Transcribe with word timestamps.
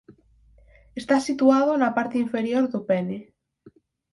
Está 1.01 1.15
situado 1.27 1.71
na 1.75 1.89
parte 1.97 2.17
inferior 2.25 2.63
do 2.73 2.79
pene. 2.89 3.17